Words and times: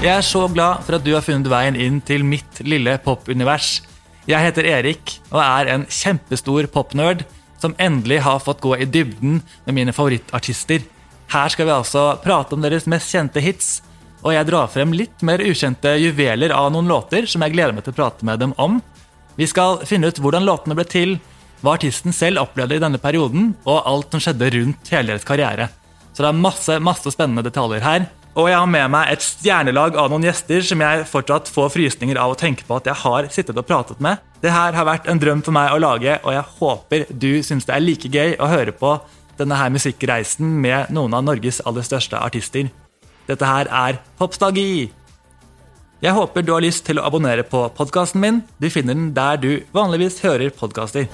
Jeg 0.00 0.16
er 0.16 0.24
så 0.24 0.46
glad 0.48 0.80
for 0.86 0.96
at 0.96 1.04
du 1.04 1.10
har 1.12 1.24
funnet 1.24 1.48
veien 1.52 1.76
inn 1.76 1.98
til 2.04 2.22
mitt 2.24 2.60
lille 2.64 2.94
popunivers. 3.04 3.82
Jeg 4.28 4.40
heter 4.46 4.68
Erik 4.68 5.18
og 5.30 5.40
er 5.44 5.68
en 5.74 5.84
kjempestor 5.88 6.68
popnerd 6.72 7.26
som 7.60 7.74
endelig 7.76 8.22
har 8.24 8.40
fått 8.40 8.62
gå 8.64 8.72
i 8.80 8.88
dybden 8.88 9.42
med 9.66 9.76
mine 9.76 9.92
favorittartister. 9.92 10.80
Her 11.30 11.52
skal 11.52 11.68
vi 11.68 11.74
altså 11.74 12.04
prate 12.24 12.56
om 12.56 12.64
deres 12.64 12.88
mest 12.88 13.12
kjente 13.12 13.42
hits, 13.44 13.82
og 14.24 14.32
jeg 14.34 14.48
drar 14.48 14.72
frem 14.72 14.92
litt 14.96 15.20
mer 15.24 15.40
ukjente 15.44 15.92
juveler 16.00 16.52
av 16.56 16.72
noen 16.72 16.88
låter 16.88 17.28
som 17.28 17.44
jeg 17.44 17.54
gleder 17.54 17.76
meg 17.76 17.84
til 17.84 17.94
å 17.94 18.00
prate 18.00 18.26
med 18.26 18.40
dem 18.40 18.56
om. 18.60 18.80
Vi 19.36 19.48
skal 19.48 19.84
finne 19.88 20.08
ut 20.08 20.20
hvordan 20.20 20.48
låtene 20.48 20.76
ble 20.76 20.88
til, 20.88 21.18
hva 21.60 21.76
artisten 21.76 22.14
selv 22.16 22.42
opplevde 22.42 22.78
i 22.78 22.82
denne 22.82 23.00
perioden, 23.00 23.52
og 23.68 23.84
alt 23.88 24.14
som 24.14 24.22
skjedde 24.24 24.50
rundt 24.56 24.90
hele 24.94 25.12
deres 25.12 25.26
karriere. 25.28 25.68
Så 26.12 26.24
det 26.24 26.30
er 26.30 26.40
masse, 26.40 26.78
masse 26.82 27.12
spennende 27.12 27.44
detaljer 27.46 27.84
her. 27.84 28.08
Og 28.38 28.46
jeg 28.46 28.58
har 28.60 28.68
med 28.70 28.92
meg 28.94 29.10
et 29.10 29.24
stjernelag 29.24 29.96
av 29.98 30.10
noen 30.10 30.24
gjester 30.28 30.62
som 30.64 30.82
jeg 30.84 31.06
fortsatt 31.10 31.50
får 31.50 31.72
frysninger 31.74 32.18
av 32.20 32.32
å 32.32 32.38
tenke 32.38 32.66
på 32.66 32.76
at 32.78 32.86
jeg 32.86 33.02
har 33.02 33.28
sittet 33.34 33.58
og 33.58 33.66
pratet 33.66 34.02
med. 34.02 34.22
Det 34.40 34.52
her 34.54 34.76
har 34.76 34.86
vært 34.86 35.08
en 35.10 35.20
drøm 35.20 35.42
for 35.44 35.54
meg 35.56 35.74
å 35.74 35.80
lage, 35.82 36.14
og 36.22 36.36
jeg 36.36 36.46
håper 36.60 37.08
du 37.10 37.32
syns 37.46 37.66
det 37.68 37.74
er 37.74 37.84
like 37.84 38.12
gøy 38.12 38.38
å 38.38 38.50
høre 38.50 38.76
på 38.76 38.94
denne 39.40 39.58
her 39.58 39.72
musikkreisen 39.72 40.54
med 40.62 40.94
noen 40.94 41.16
av 41.16 41.26
Norges 41.26 41.60
aller 41.66 41.84
største 41.86 42.20
artister. 42.20 42.70
Dette 43.28 43.46
her 43.46 43.68
er 43.68 44.00
Popstalgi! 44.18 44.90
Jeg 46.00 46.16
håper 46.16 46.40
du 46.40 46.54
har 46.54 46.64
lyst 46.64 46.86
til 46.86 46.96
å 46.96 47.02
abonnere 47.04 47.42
på 47.44 47.66
podkasten 47.76 48.22
min. 48.22 48.38
Du 48.56 48.70
finner 48.72 48.96
den 48.96 49.10
der 49.12 49.36
du 49.36 49.50
vanligvis 49.76 50.22
hører 50.24 50.48
podkaster. 50.56 51.10